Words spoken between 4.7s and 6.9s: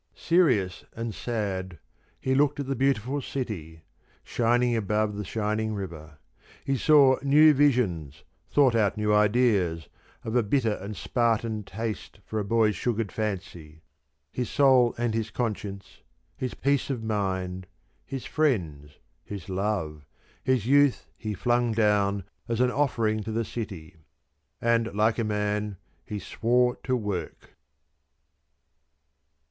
above the shining river. He